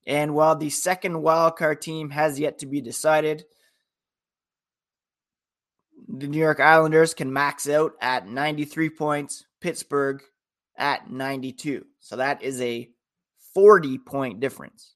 And 0.05 0.35
while 0.35 0.55
the 0.55 0.69
second 0.69 1.13
wildcard 1.13 1.81
team 1.81 2.11
has 2.11 2.39
yet 2.39 2.59
to 2.59 2.67
be 2.67 2.79
decided, 2.79 3.43
the 6.07 6.27
New 6.27 6.37
York 6.37 6.59
Islanders 6.59 7.15
can 7.15 7.33
max 7.33 7.67
out 7.67 7.93
at 7.99 8.27
93 8.27 8.91
points, 8.91 9.45
Pittsburgh 9.61 10.21
at 10.77 11.09
92. 11.09 11.85
So 11.99 12.17
that 12.17 12.41
is 12.41 12.61
a 12.61 12.89
40 13.53 13.97
point 13.99 14.39
difference. 14.39 14.95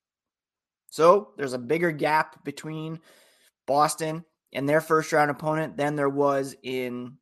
So 0.89 1.29
there's 1.37 1.53
a 1.53 1.59
bigger 1.59 1.91
gap 1.91 2.43
between 2.43 2.99
Boston 3.67 4.25
and 4.53 4.67
their 4.67 4.81
first 4.81 5.11
round 5.11 5.29
opponent 5.31 5.77
than 5.77 5.95
there 5.95 6.09
was 6.09 6.55
in 6.63 7.17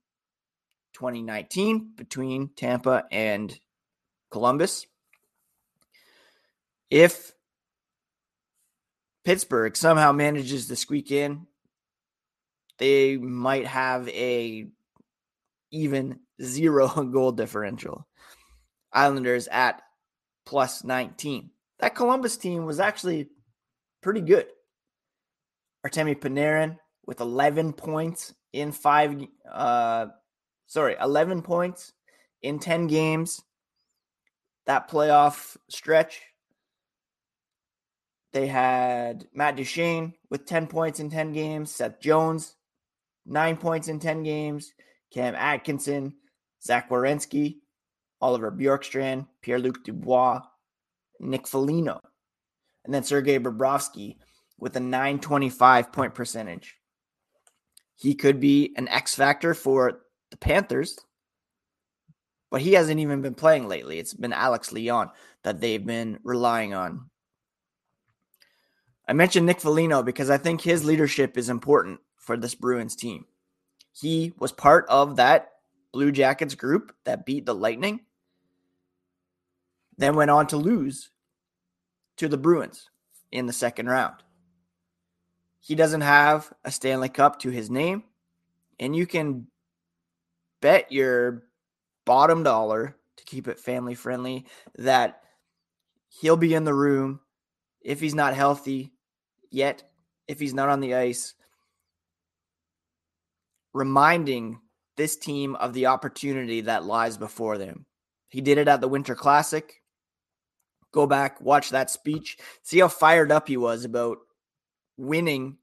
2019 0.94 1.92
between 1.96 2.50
Tampa 2.56 3.04
and 3.12 3.58
Columbus. 4.32 4.86
If 6.90 7.34
Pittsburgh 9.26 9.76
somehow 9.76 10.14
manages 10.14 10.68
to 10.68 10.76
squeak 10.78 11.12
in 11.12 11.48
they 12.78 13.18
might 13.18 13.66
have 13.66 14.08
a 14.10 14.68
even 15.72 16.20
zero 16.42 16.88
goal 17.12 17.32
differential. 17.32 18.08
Islanders 18.98 19.48
at 19.48 19.82
plus 20.46 20.84
19. 20.84 21.52
That 21.80 21.96
Columbus 21.96 22.38
team 22.38 22.66
was 22.66 22.80
actually 22.80 23.30
pretty 24.02 24.22
good. 24.22 24.48
Artemi 25.86 26.20
Panarin 26.20 26.78
with 27.06 27.22
11 27.22 27.74
points 27.74 28.34
in 28.52 28.72
five, 28.72 29.16
uh, 29.50 30.08
sorry, 30.66 30.96
11 31.00 31.44
points 31.44 31.94
in 32.42 32.60
10 32.60 32.88
games. 32.88 33.42
That 34.66 34.90
playoff 34.90 35.56
stretch. 35.70 36.22
They 38.34 38.48
had 38.48 39.28
Matt 39.34 39.56
Duchene 39.56 40.14
with 40.30 40.46
10 40.46 40.68
points 40.68 41.00
in 41.00 41.10
10 41.10 41.32
games, 41.32 41.72
Seth 41.72 42.02
Jones 42.02 42.58
nine 43.28 43.58
points 43.58 43.88
in 43.88 44.00
10 44.00 44.24
games. 44.24 44.74
Cam 45.14 45.36
Atkinson, 45.36 46.14
Zach 46.64 46.90
Werenski, 46.90 47.58
Oliver 48.22 48.52
Bjorkstrand, 48.52 49.28
Pierre 49.42 49.60
Luc 49.60 49.84
Dubois, 49.84 50.42
Nick 51.20 51.48
Foligno. 51.48 52.02
And 52.86 52.94
then 52.94 53.04
Sergei 53.04 53.40
Bobrovsky 53.40 54.18
with 54.60 54.76
a 54.76 54.80
925 54.80 55.92
point 55.92 56.14
percentage. 56.14 56.76
He 57.96 58.16
could 58.16 58.40
be 58.40 58.74
an 58.78 58.88
X 58.88 59.16
factor 59.16 59.54
for 59.54 60.02
the 60.32 60.38
Panthers, 60.38 60.98
but 62.52 62.62
he 62.62 62.74
hasn't 62.74 63.00
even 63.00 63.22
been 63.22 63.34
playing 63.34 63.68
lately. 63.68 64.00
It's 64.00 64.14
been 64.14 64.34
Alex 64.34 64.72
Lyon 64.72 65.10
that 65.44 65.60
they've 65.60 65.86
been 65.86 66.20
relying 66.24 66.74
on. 66.74 67.10
I 69.08 69.14
mentioned 69.14 69.46
Nick 69.46 69.62
Foligno 69.62 70.04
because 70.04 70.30
I 70.30 70.38
think 70.38 70.62
his 70.62 70.84
leadership 70.84 71.38
is 71.38 71.50
important 71.50 72.00
for 72.18 72.38
this 72.38 72.56
Bruins 72.56 72.96
team. 72.96 73.26
He 73.94 74.34
was 74.38 74.52
part 74.52 74.86
of 74.90 75.16
that 75.16 75.50
Blue 75.94 76.12
Jackets 76.12 76.56
group 76.56 76.94
that 77.06 77.26
beat 77.26 77.46
the 77.46 77.56
Lightning, 77.56 78.02
then 79.98 80.16
went 80.16 80.32
on 80.32 80.48
to 80.48 80.58
lose 80.58 81.10
to 82.18 82.28
the 82.28 82.38
Bruins 82.38 82.90
in 83.32 83.46
the 83.46 83.54
second 83.54 83.88
round. 83.88 84.16
He 85.60 85.76
doesn't 85.76 86.02
have 86.02 86.52
a 86.64 86.72
Stanley 86.72 87.10
Cup 87.10 87.40
to 87.40 87.50
his 87.50 87.70
name, 87.70 88.04
and 88.80 88.96
you 88.96 89.06
can 89.06 89.48
bet 90.62 90.92
your 90.92 91.44
bottom 92.06 92.44
dollar 92.44 92.96
to 93.18 93.24
keep 93.26 93.48
it 93.48 93.60
family 93.60 93.96
friendly 93.96 94.46
that 94.78 95.24
he'll 96.10 96.38
be 96.38 96.54
in 96.54 96.64
the 96.64 96.74
room 96.74 97.20
if 97.82 98.00
he's 98.00 98.16
not 98.16 98.34
healthy 98.34 98.94
yet, 99.52 99.84
if 100.28 100.40
he's 100.40 100.54
not 100.54 100.70
on 100.70 100.80
the 100.80 100.96
ice, 100.96 101.34
reminding 103.74 104.60
this 104.96 105.16
team 105.16 105.56
of 105.56 105.74
the 105.74 105.86
opportunity 105.86 106.62
that 106.62 106.84
lies 106.84 107.18
before 107.18 107.58
them. 107.58 107.86
He 108.30 108.42
did 108.42 108.58
it 108.58 108.68
at 108.68 108.82
the 108.82 108.88
Winter 108.88 109.16
Classic. 109.16 109.82
Go 110.98 111.06
back, 111.06 111.40
watch 111.40 111.70
that 111.70 111.92
speech, 111.92 112.40
see 112.64 112.80
how 112.80 112.88
fired 112.88 113.32
up 113.32 113.48
he 113.48 113.56
was 113.56 113.86
about 113.86 114.18
winning 114.98 115.58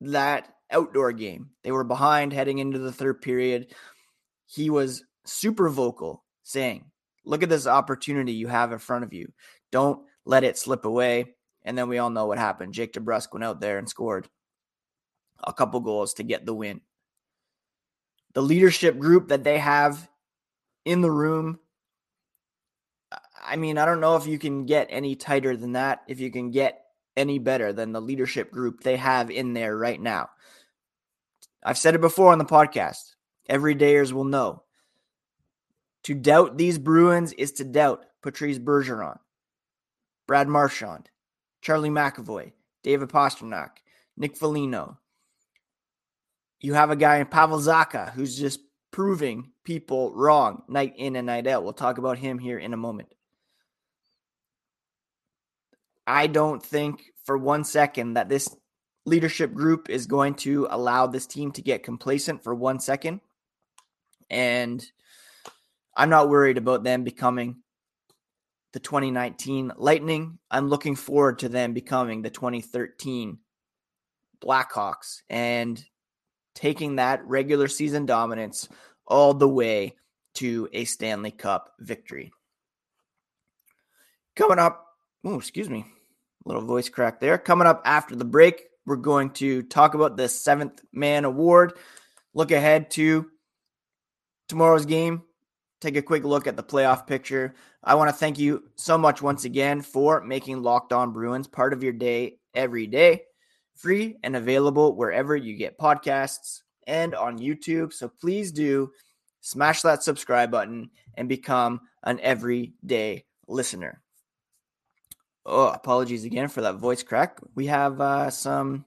that 0.00 0.54
outdoor 0.70 1.10
game. 1.10 1.50
They 1.64 1.72
were 1.72 1.82
behind 1.82 2.32
heading 2.32 2.58
into 2.58 2.78
the 2.78 2.92
third 2.92 3.20
period. 3.20 3.74
He 4.46 4.70
was 4.70 5.02
super 5.24 5.68
vocal 5.68 6.22
saying, 6.44 6.84
Look 7.24 7.42
at 7.42 7.48
this 7.48 7.66
opportunity 7.66 8.34
you 8.34 8.46
have 8.46 8.70
in 8.70 8.78
front 8.78 9.02
of 9.02 9.12
you. 9.12 9.32
Don't 9.72 10.06
let 10.24 10.44
it 10.44 10.56
slip 10.56 10.84
away. 10.84 11.34
And 11.64 11.76
then 11.76 11.88
we 11.88 11.98
all 11.98 12.10
know 12.10 12.26
what 12.26 12.38
happened. 12.38 12.72
Jake 12.72 12.92
DeBrusk 12.92 13.32
went 13.32 13.42
out 13.42 13.58
there 13.60 13.78
and 13.78 13.88
scored 13.88 14.28
a 15.42 15.52
couple 15.52 15.80
goals 15.80 16.14
to 16.14 16.22
get 16.22 16.46
the 16.46 16.54
win. 16.54 16.82
The 18.34 18.42
leadership 18.42 18.96
group 18.96 19.26
that 19.30 19.42
they 19.42 19.58
have 19.58 20.08
in 20.84 21.00
the 21.00 21.10
room, 21.10 21.58
I 23.46 23.56
mean, 23.56 23.78
I 23.78 23.84
don't 23.84 24.00
know 24.00 24.16
if 24.16 24.26
you 24.26 24.38
can 24.38 24.66
get 24.66 24.88
any 24.90 25.14
tighter 25.14 25.56
than 25.56 25.72
that, 25.72 26.02
if 26.08 26.20
you 26.20 26.30
can 26.30 26.50
get 26.50 26.82
any 27.16 27.38
better 27.38 27.72
than 27.72 27.92
the 27.92 28.00
leadership 28.00 28.50
group 28.50 28.80
they 28.82 28.96
have 28.96 29.30
in 29.30 29.54
there 29.54 29.76
right 29.76 30.00
now. 30.00 30.28
I've 31.62 31.78
said 31.78 31.94
it 31.94 32.00
before 32.00 32.32
on 32.32 32.38
the 32.38 32.44
podcast. 32.44 33.14
Everydayers 33.48 34.12
will 34.12 34.24
know. 34.24 34.62
To 36.04 36.14
doubt 36.14 36.56
these 36.56 36.78
Bruins 36.78 37.32
is 37.32 37.52
to 37.52 37.64
doubt 37.64 38.04
Patrice 38.22 38.58
Bergeron, 38.58 39.18
Brad 40.26 40.48
Marchand, 40.48 41.10
Charlie 41.62 41.90
McAvoy, 41.90 42.52
David 42.82 43.08
Pastrnak, 43.08 43.70
Nick 44.16 44.36
Foligno. 44.36 44.98
You 46.60 46.74
have 46.74 46.90
a 46.90 46.96
guy 46.96 47.16
in 47.18 47.26
Pavel 47.26 47.58
Zacha 47.58 48.12
who's 48.12 48.38
just 48.38 48.60
proving 48.92 49.50
people 49.64 50.14
wrong 50.14 50.62
night 50.68 50.94
in 50.96 51.16
and 51.16 51.26
night 51.26 51.46
out. 51.46 51.64
We'll 51.64 51.72
talk 51.72 51.98
about 51.98 52.18
him 52.18 52.38
here 52.38 52.58
in 52.58 52.72
a 52.72 52.76
moment. 52.76 53.08
I 56.06 56.26
don't 56.26 56.62
think 56.62 57.04
for 57.24 57.36
one 57.36 57.64
second 57.64 58.14
that 58.14 58.28
this 58.28 58.54
leadership 59.04 59.52
group 59.54 59.88
is 59.90 60.06
going 60.06 60.34
to 60.34 60.66
allow 60.70 61.06
this 61.06 61.26
team 61.26 61.52
to 61.52 61.62
get 61.62 61.82
complacent 61.82 62.42
for 62.42 62.54
one 62.54 62.80
second. 62.80 63.20
And 64.28 64.84
I'm 65.96 66.10
not 66.10 66.28
worried 66.28 66.58
about 66.58 66.84
them 66.84 67.04
becoming 67.04 67.56
the 68.72 68.80
2019 68.80 69.72
Lightning. 69.76 70.38
I'm 70.50 70.68
looking 70.68 70.96
forward 70.96 71.38
to 71.40 71.48
them 71.48 71.72
becoming 71.72 72.22
the 72.22 72.30
2013 72.30 73.38
Blackhawks 74.40 75.22
and 75.30 75.82
taking 76.54 76.96
that 76.96 77.24
regular 77.26 77.68
season 77.68 78.06
dominance 78.06 78.68
all 79.06 79.32
the 79.34 79.48
way 79.48 79.94
to 80.34 80.68
a 80.72 80.84
Stanley 80.84 81.30
Cup 81.30 81.72
victory. 81.78 82.32
Coming 84.34 84.58
up, 84.58 84.84
oh, 85.24 85.38
excuse 85.38 85.70
me, 85.70 85.86
little 86.46 86.62
voice 86.62 86.88
crack 86.88 87.20
there. 87.20 87.36
Coming 87.36 87.66
up 87.66 87.82
after 87.84 88.16
the 88.16 88.24
break, 88.24 88.64
we're 88.86 88.96
going 88.96 89.30
to 89.30 89.62
talk 89.64 89.94
about 89.94 90.16
the 90.16 90.28
seventh 90.28 90.80
man 90.92 91.24
award, 91.24 91.74
look 92.32 92.52
ahead 92.52 92.90
to 92.92 93.26
tomorrow's 94.48 94.86
game, 94.86 95.22
take 95.80 95.96
a 95.96 96.02
quick 96.02 96.24
look 96.24 96.46
at 96.46 96.56
the 96.56 96.62
playoff 96.62 97.06
picture. 97.06 97.54
I 97.82 97.96
want 97.96 98.10
to 98.10 98.16
thank 98.16 98.38
you 98.38 98.64
so 98.76 98.96
much 98.96 99.20
once 99.20 99.44
again 99.44 99.82
for 99.82 100.22
making 100.22 100.62
Locked 100.62 100.92
On 100.92 101.12
Bruins 101.12 101.48
part 101.48 101.72
of 101.72 101.82
your 101.82 101.92
day 101.92 102.38
every 102.54 102.86
day, 102.86 103.24
free 103.74 104.16
and 104.22 104.36
available 104.36 104.96
wherever 104.96 105.36
you 105.36 105.56
get 105.56 105.78
podcasts 105.78 106.60
and 106.86 107.14
on 107.14 107.38
YouTube. 107.38 107.92
So 107.92 108.08
please 108.08 108.52
do 108.52 108.92
smash 109.40 109.82
that 109.82 110.04
subscribe 110.04 110.52
button 110.52 110.90
and 111.14 111.28
become 111.28 111.80
an 112.04 112.20
everyday 112.20 113.24
listener. 113.48 114.00
Oh, 115.48 115.68
apologies 115.68 116.24
again 116.24 116.48
for 116.48 116.62
that 116.62 116.74
voice 116.74 117.04
crack. 117.04 117.38
We 117.54 117.66
have 117.66 118.00
uh, 118.00 118.30
some 118.30 118.84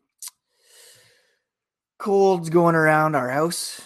colds 1.97 2.49
going 2.49 2.75
around 2.75 3.15
our 3.15 3.29
house. 3.29 3.81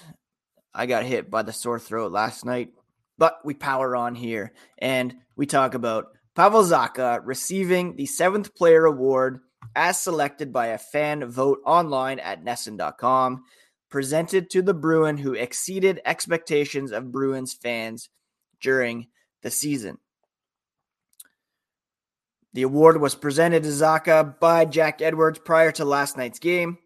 I 0.73 0.87
got 0.87 1.03
hit 1.03 1.29
by 1.29 1.43
the 1.43 1.53
sore 1.53 1.77
throat 1.77 2.11
last 2.11 2.45
night. 2.45 2.69
But 3.19 3.37
we 3.45 3.53
power 3.53 3.95
on 3.95 4.15
here 4.15 4.53
and 4.79 5.13
we 5.35 5.45
talk 5.45 5.75
about 5.75 6.07
Pavel 6.35 6.63
Zacha 6.63 7.21
receiving 7.23 7.95
the 7.95 8.07
seventh 8.07 8.55
player 8.55 8.85
award 8.85 9.41
as 9.75 9.99
selected 9.99 10.51
by 10.51 10.67
a 10.67 10.79
fan 10.79 11.25
vote 11.29 11.59
online 11.63 12.17
at 12.17 12.43
NESN.com, 12.43 13.43
presented 13.89 14.49
to 14.49 14.63
the 14.63 14.73
Bruin 14.73 15.17
who 15.17 15.33
exceeded 15.33 16.01
expectations 16.05 16.91
of 16.91 17.11
Bruins 17.11 17.53
fans 17.53 18.09
during 18.59 19.09
the 19.43 19.51
season. 19.51 19.99
The 22.53 22.61
award 22.61 23.01
was 23.01 23.15
presented 23.15 23.63
to 23.63 23.69
Zacha 23.69 24.39
by 24.39 24.65
Jack 24.65 25.01
Edwards 25.01 25.39
prior 25.39 25.71
to 25.73 25.85
last 25.85 26.17
night's 26.17 26.37
game. 26.37 26.77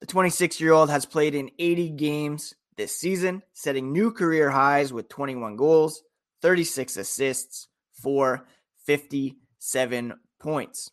The 0.00 0.06
26 0.06 0.60
year 0.60 0.72
old 0.72 0.90
has 0.90 1.06
played 1.06 1.36
in 1.36 1.52
80 1.58 1.90
games 1.90 2.54
this 2.76 2.96
season, 2.96 3.42
setting 3.52 3.92
new 3.92 4.10
career 4.10 4.50
highs 4.50 4.92
with 4.92 5.08
21 5.08 5.56
goals, 5.56 6.02
36 6.42 6.96
assists 6.96 7.68
for 8.02 8.44
57 8.86 10.14
points. 10.40 10.90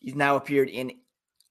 He's 0.00 0.16
now 0.16 0.34
appeared 0.34 0.68
in 0.68 0.92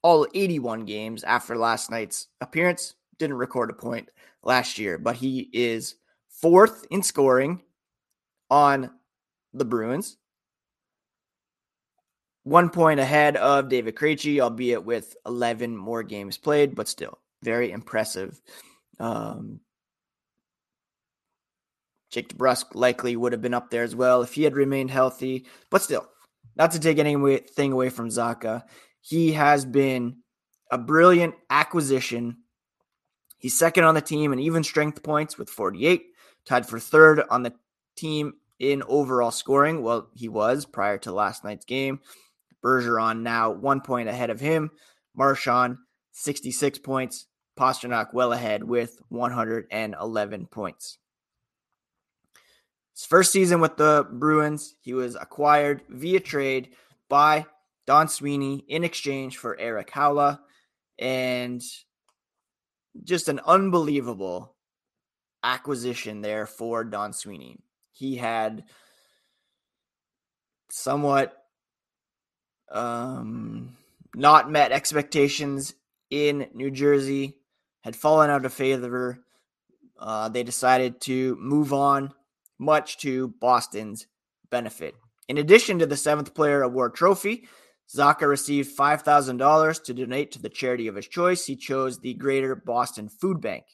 all 0.02 0.28
81 0.34 0.84
games 0.84 1.24
after 1.24 1.56
last 1.56 1.90
night's 1.90 2.28
appearance. 2.42 2.96
Didn't 3.18 3.38
record 3.38 3.70
a 3.70 3.74
point 3.74 4.10
last 4.44 4.78
year, 4.78 4.98
but 4.98 5.16
he 5.16 5.50
is 5.54 5.96
fourth 6.28 6.86
in 6.92 7.02
scoring 7.02 7.62
on 8.54 8.92
the 9.52 9.66
Bruins. 9.66 10.16
One 12.44 12.70
point 12.70 13.00
ahead 13.00 13.36
of 13.36 13.68
David 13.68 13.96
Krejci, 13.96 14.40
albeit 14.40 14.86
with 14.86 15.16
11 15.26 15.76
more 15.76 16.04
games 16.04 16.38
played, 16.38 16.76
but 16.76 16.88
still 16.88 17.18
very 17.42 17.72
impressive. 17.72 18.40
Um, 19.00 19.60
Jake 22.12 22.38
DeBrusk 22.38 22.76
likely 22.76 23.16
would 23.16 23.32
have 23.32 23.42
been 23.42 23.56
up 23.56 23.72
there 23.72 23.82
as 23.82 23.96
well 23.96 24.22
if 24.22 24.36
he 24.36 24.44
had 24.44 24.56
remained 24.56 24.92
healthy, 24.92 25.48
but 25.72 25.82
still, 25.82 26.08
not 26.56 26.72
to 26.74 26.80
take 26.80 27.00
anything 27.00 27.72
away 27.72 27.90
from 27.90 28.10
Zacha. 28.10 28.66
He 29.02 29.32
has 29.32 29.66
been 29.66 30.18
a 30.70 30.78
brilliant 30.78 31.34
acquisition. 31.50 32.38
He's 33.40 33.58
second 33.58 33.86
on 33.86 33.96
the 33.96 34.02
team 34.02 34.32
in 34.32 34.38
even 34.38 34.64
strength 34.64 35.02
points 35.02 35.40
with 35.40 35.50
48, 35.50 36.06
tied 36.46 36.68
for 36.68 36.80
third 36.80 37.24
on 37.32 37.42
the 37.42 37.54
team 37.96 38.34
in 38.60 38.84
overall 38.88 39.32
scoring. 39.32 39.82
Well, 39.82 40.10
he 40.14 40.28
was 40.28 40.66
prior 40.66 40.98
to 41.00 41.12
last 41.12 41.44
night's 41.44 41.66
game. 41.66 42.00
Bergeron 42.64 43.22
now 43.22 43.52
one 43.52 43.82
point 43.82 44.10
ahead 44.10 44.30
of 44.30 44.40
him. 44.40 44.72
Marchand, 45.16 45.78
66 46.12 46.80
points. 46.80 47.28
Pastrnak 47.58 48.14
well 48.14 48.34
ahead 48.34 48.64
with 48.64 49.00
111 49.10 50.48
points. 50.48 50.98
His 52.96 53.06
first 53.06 53.32
season 53.32 53.60
with 53.60 53.78
the 53.78 54.08
Bruins, 54.12 54.76
he 54.82 54.94
was 54.94 55.16
acquired 55.16 55.82
via 55.90 56.20
trade 56.20 56.70
by 57.10 57.46
Don 57.86 58.08
Sweeney 58.08 58.64
in 58.68 58.84
exchange 58.84 59.38
for 59.38 59.60
Erik 59.60 59.92
Haula. 59.92 60.40
And 60.98 61.62
just 63.04 63.28
an 63.28 63.40
unbelievable 63.46 64.56
acquisition 65.44 66.22
there 66.22 66.46
for 66.46 66.84
Don 66.84 67.14
Sweeney. 67.14 67.60
He 67.94 68.18
had 68.18 68.66
somewhat 70.70 71.38
um, 72.72 73.78
not 74.16 74.52
met 74.52 74.72
expectations 74.72 75.74
in 76.10 76.48
New 76.54 76.72
Jersey, 76.72 77.38
had 77.82 77.96
fallen 77.96 78.30
out 78.30 78.46
of 78.46 78.54
favor. 78.54 79.20
Uh, 79.98 80.30
they 80.30 80.44
decided 80.44 81.00
to 81.02 81.38
move 81.40 81.72
on, 81.72 82.14
much 82.60 82.98
to 83.00 83.30
Boston's 83.40 84.08
benefit. 84.50 84.96
In 85.28 85.38
addition 85.38 85.80
to 85.80 85.86
the 85.86 85.96
seventh 85.96 86.34
player 86.34 86.62
award 86.62 86.96
trophy, 86.96 87.48
Zacha 87.94 88.28
received 88.28 88.78
$5,000 88.78 89.84
to 89.84 89.94
donate 89.94 90.32
to 90.32 90.42
the 90.42 90.50
charity 90.50 90.88
of 90.88 90.96
his 90.96 91.08
choice. 91.08 91.46
He 91.46 91.56
chose 91.56 92.00
the 92.00 92.14
Greater 92.16 92.56
Boston 92.56 93.10
Food 93.10 93.40
Bank, 93.42 93.66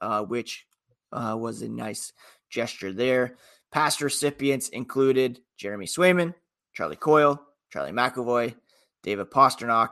uh, 0.00 0.22
which 0.22 0.66
uh, 1.12 1.36
was 1.38 1.62
a 1.62 1.68
nice 1.68 2.12
gesture 2.50 2.92
there. 2.92 3.36
Past 3.70 4.00
recipients 4.00 4.68
included 4.68 5.40
Jeremy 5.56 5.86
Swayman, 5.86 6.34
Charlie 6.72 6.96
Coyle, 6.96 7.40
Charlie 7.70 7.92
McAvoy, 7.92 8.54
David 9.02 9.30
Pastrnak, 9.30 9.90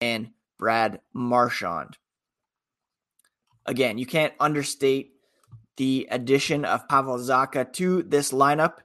and 0.00 0.30
Brad 0.58 1.00
Marchand. 1.12 1.96
Again, 3.66 3.98
you 3.98 4.06
can't 4.06 4.32
understate 4.40 5.12
the 5.76 6.08
addition 6.10 6.64
of 6.64 6.88
Pavel 6.88 7.18
Zacha 7.18 7.72
to 7.74 8.02
this 8.02 8.32
lineup, 8.32 8.78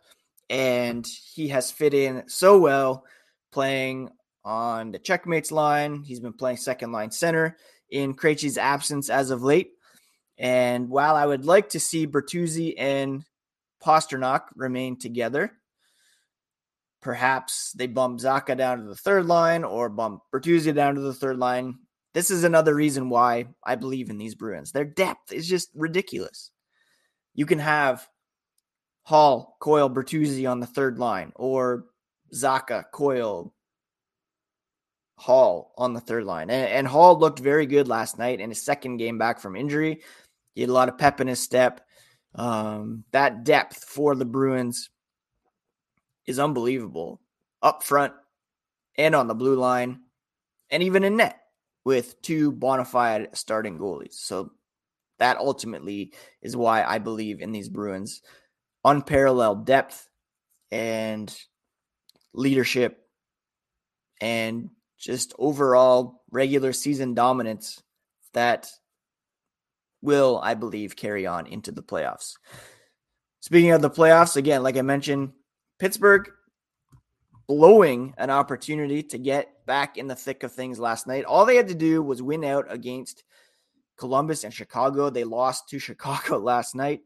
and 0.49 1.07
he 1.33 1.47
has 1.49 1.71
fit 1.71 1.93
in 1.93 2.23
so 2.27 2.59
well 2.59 3.05
playing 3.51 4.09
on 4.43 4.91
the 4.91 4.99
checkmates 4.99 5.51
line. 5.51 6.03
He's 6.03 6.19
been 6.19 6.33
playing 6.33 6.57
second 6.57 6.91
line 6.91 7.11
center 7.11 7.57
in 7.89 8.13
Krejci's 8.13 8.57
absence 8.57 9.09
as 9.09 9.31
of 9.31 9.43
late. 9.43 9.72
And 10.37 10.89
while 10.89 11.15
I 11.15 11.25
would 11.25 11.45
like 11.45 11.69
to 11.69 11.79
see 11.79 12.07
Bertuzzi 12.07 12.73
and 12.77 13.23
Pastrnak 13.83 14.43
remain 14.55 14.97
together, 14.97 15.51
perhaps 17.01 17.71
they 17.73 17.87
bump 17.87 18.19
Zacha 18.19 18.57
down 18.57 18.79
to 18.79 18.83
the 18.85 18.95
third 18.95 19.25
line 19.25 19.63
or 19.63 19.89
bump 19.89 20.21
Bertuzzi 20.33 20.73
down 20.73 20.95
to 20.95 21.01
the 21.01 21.13
third 21.13 21.37
line. 21.37 21.79
This 22.13 22.31
is 22.31 22.43
another 22.43 22.73
reason 22.73 23.09
why 23.09 23.47
I 23.63 23.75
believe 23.75 24.09
in 24.09 24.17
these 24.17 24.35
Bruins. 24.35 24.71
Their 24.71 24.85
depth 24.85 25.31
is 25.31 25.47
just 25.47 25.69
ridiculous. 25.75 26.51
You 27.35 27.45
can 27.45 27.59
have 27.59 28.07
Hall, 29.03 29.57
Coyle, 29.59 29.89
Bertuzzi 29.89 30.49
on 30.49 30.59
the 30.59 30.67
third 30.67 30.97
line, 30.97 31.33
or 31.35 31.85
Zacha, 32.33 32.85
Coyle, 32.91 33.52
Hall 35.23 35.73
on 35.77 35.93
the 35.93 36.01
third 36.01 36.25
line. 36.25 36.49
And, 36.49 36.69
and, 36.69 36.87
Hall 36.87 37.17
looked 37.17 37.39
very 37.39 37.65
good 37.65 37.87
last 37.87 38.19
night 38.19 38.41
in 38.41 38.49
his 38.49 38.61
second 38.61 38.97
game 38.97 39.17
back 39.17 39.39
from 39.39 39.55
injury. 39.55 40.01
He 40.53 40.59
had 40.59 40.69
a 40.69 40.73
lot 40.73 40.89
of 40.89 40.97
pep 40.97 41.21
in 41.21 41.27
his 41.27 41.39
step. 41.39 41.79
Um, 42.35 43.05
that 43.11 43.45
depth 43.45 43.85
for 43.85 44.15
the 44.15 44.25
Bruins 44.25 44.89
is 46.25 46.39
unbelievable 46.39 47.21
up 47.61 47.83
front 47.83 48.11
and 48.97 49.15
on 49.15 49.27
the 49.27 49.33
blue 49.33 49.55
line, 49.55 50.01
and 50.69 50.83
even 50.83 51.05
in 51.05 51.15
net 51.15 51.39
with 51.85 52.21
two 52.21 52.51
bona 52.51 52.83
fide 52.83 53.29
starting 53.31 53.79
goalies. 53.79 54.15
So 54.15 54.51
that 55.19 55.37
ultimately 55.37 56.11
is 56.41 56.57
why 56.57 56.83
I 56.83 56.99
believe 56.99 57.39
in 57.39 57.53
these 57.53 57.69
Bruins. 57.69 58.21
Unparalleled 58.83 59.65
depth 59.65 60.09
and 60.69 61.33
leadership 62.33 63.07
and 64.19 64.69
just 65.03 65.33
overall 65.37 66.21
regular 66.31 66.71
season 66.71 67.13
dominance 67.13 67.83
that 68.33 68.69
will, 70.01 70.39
I 70.41 70.53
believe, 70.53 70.95
carry 70.95 71.27
on 71.27 71.45
into 71.47 71.71
the 71.71 71.83
playoffs. 71.83 72.33
Speaking 73.41 73.71
of 73.71 73.81
the 73.81 73.89
playoffs, 73.89 74.37
again, 74.37 74.63
like 74.63 74.77
I 74.77 74.81
mentioned, 74.81 75.33
Pittsburgh 75.77 76.29
blowing 77.47 78.13
an 78.17 78.29
opportunity 78.29 79.03
to 79.03 79.17
get 79.17 79.65
back 79.65 79.97
in 79.97 80.07
the 80.07 80.15
thick 80.15 80.43
of 80.43 80.53
things 80.53 80.79
last 80.79 81.05
night. 81.07 81.25
All 81.25 81.45
they 81.45 81.57
had 81.57 81.67
to 81.67 81.75
do 81.75 82.01
was 82.01 82.21
win 82.21 82.45
out 82.45 82.65
against 82.69 83.25
Columbus 83.97 84.45
and 84.45 84.53
Chicago. 84.53 85.09
They 85.09 85.25
lost 85.25 85.67
to 85.69 85.79
Chicago 85.79 86.37
last 86.37 86.75
night. 86.75 87.01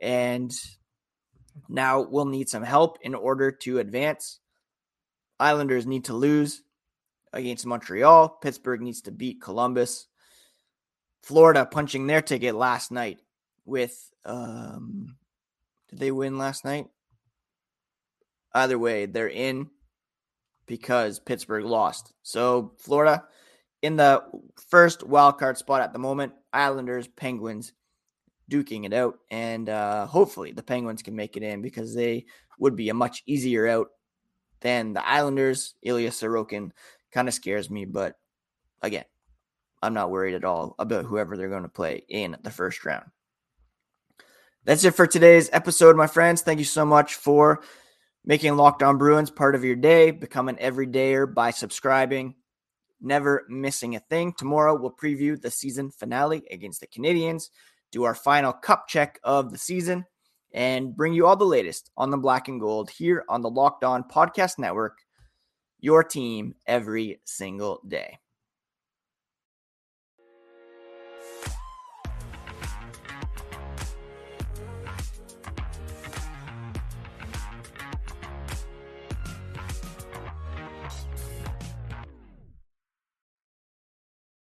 And 0.00 0.50
now 1.68 2.00
we'll 2.00 2.24
need 2.24 2.48
some 2.48 2.62
help 2.62 2.98
in 3.02 3.14
order 3.14 3.50
to 3.50 3.80
advance. 3.80 4.40
Islanders 5.38 5.86
need 5.86 6.06
to 6.06 6.14
lose 6.14 6.62
against 7.32 7.66
Montreal. 7.66 8.28
Pittsburgh 8.42 8.80
needs 8.80 9.02
to 9.02 9.10
beat 9.10 9.40
Columbus. 9.40 10.06
Florida 11.22 11.66
punching 11.66 12.06
their 12.06 12.22
ticket 12.22 12.54
last 12.54 12.90
night 12.90 13.20
with 13.64 14.10
um 14.24 15.16
did 15.90 15.98
they 15.98 16.10
win 16.10 16.38
last 16.38 16.64
night? 16.64 16.86
Either 18.54 18.78
way, 18.78 19.06
they're 19.06 19.28
in 19.28 19.68
because 20.66 21.18
Pittsburgh 21.18 21.64
lost. 21.64 22.12
So 22.22 22.74
Florida 22.78 23.24
in 23.82 23.96
the 23.96 24.22
first 24.68 25.02
wild 25.02 25.38
card 25.38 25.56
spot 25.56 25.82
at 25.82 25.92
the 25.92 25.98
moment. 25.98 26.32
Islanders, 26.52 27.08
Penguins 27.08 27.72
duking 28.50 28.84
it 28.84 28.92
out, 28.92 29.18
and 29.30 29.68
uh, 29.68 30.06
hopefully 30.06 30.52
the 30.52 30.62
Penguins 30.62 31.02
can 31.02 31.14
make 31.14 31.36
it 31.36 31.42
in 31.42 31.62
because 31.62 31.94
they 31.94 32.26
would 32.58 32.76
be 32.76 32.88
a 32.88 32.94
much 32.94 33.22
easier 33.26 33.66
out 33.66 33.88
than 34.60 34.92
the 34.92 35.06
Islanders. 35.06 35.74
Ilya 35.82 36.10
Sorokin 36.10 36.70
kind 37.12 37.28
of 37.28 37.34
scares 37.34 37.70
me, 37.70 37.84
but 37.84 38.14
again, 38.82 39.04
I'm 39.82 39.94
not 39.94 40.10
worried 40.10 40.34
at 40.34 40.44
all 40.44 40.74
about 40.78 41.04
whoever 41.04 41.36
they're 41.36 41.48
going 41.48 41.62
to 41.62 41.68
play 41.68 42.04
in 42.08 42.36
the 42.42 42.50
first 42.50 42.84
round. 42.84 43.06
That's 44.64 44.84
it 44.84 44.94
for 44.94 45.06
today's 45.06 45.48
episode, 45.52 45.96
my 45.96 46.06
friends. 46.06 46.42
Thank 46.42 46.58
you 46.58 46.64
so 46.64 46.84
much 46.84 47.14
for 47.14 47.62
making 48.24 48.56
Locked 48.56 48.82
On 48.82 48.98
Bruins 48.98 49.30
part 49.30 49.54
of 49.54 49.64
your 49.64 49.76
day. 49.76 50.10
Become 50.10 50.48
an 50.48 50.56
everydayer 50.56 51.32
by 51.32 51.50
subscribing, 51.50 52.34
never 53.00 53.46
missing 53.48 53.96
a 53.96 54.00
thing. 54.00 54.34
Tomorrow, 54.34 54.78
we'll 54.78 54.90
preview 54.90 55.40
the 55.40 55.50
season 55.50 55.90
finale 55.90 56.42
against 56.50 56.80
the 56.80 56.86
Canadiens, 56.86 57.48
do 57.92 58.04
our 58.04 58.14
final 58.14 58.52
cup 58.52 58.88
check 58.88 59.18
of 59.22 59.52
the 59.52 59.58
season, 59.58 60.04
and 60.52 60.94
bring 60.94 61.14
you 61.14 61.26
all 61.26 61.36
the 61.36 61.44
latest 61.44 61.90
on 61.96 62.10
the 62.10 62.18
black 62.18 62.48
and 62.48 62.60
gold 62.60 62.90
here 62.90 63.24
on 63.28 63.42
the 63.42 63.50
Locked 63.50 63.84
On 63.84 64.02
Podcast 64.02 64.58
Network, 64.58 64.98
your 65.80 66.02
team 66.04 66.54
every 66.66 67.20
single 67.24 67.80
day. 67.86 68.18